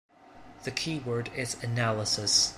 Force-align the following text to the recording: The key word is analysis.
The 0.63 0.71
key 0.71 0.97
word 0.97 1.29
is 1.35 1.63
analysis. 1.63 2.49